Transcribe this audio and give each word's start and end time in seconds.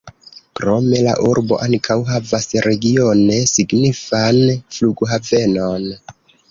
Krome 0.59 1.01
la 1.07 1.13
urbo 1.31 1.59
ankaŭ 1.67 1.97
havas 2.09 2.49
regione 2.69 3.39
signifan 3.53 4.43
flughavenon. 4.79 5.89